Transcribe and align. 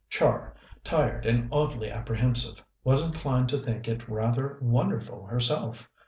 Char, 0.09 0.55
tired 0.83 1.27
and 1.27 1.47
oddly 1.51 1.91
apprehensive, 1.91 2.63
was 2.83 3.05
inclined 3.05 3.49
to 3.49 3.59
think 3.61 3.87
it 3.87 4.09
rather 4.09 4.57
wonderful 4.59 5.27
herself. 5.27 5.87